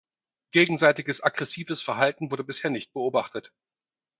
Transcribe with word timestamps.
Gegenseitiges 0.51 1.21
aggressives 1.21 1.83
Verhalten 1.83 2.31
wurde 2.31 2.43
bisher 2.43 2.71
nicht 2.71 2.91
beobachtet. 2.91 3.53